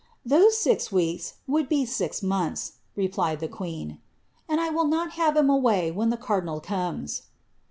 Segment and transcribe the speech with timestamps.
[0.01, 3.97] *^ Those six weeks would be six months," replied the queen, ^
[4.49, 7.21] and I will not have him away when the cardinal comes."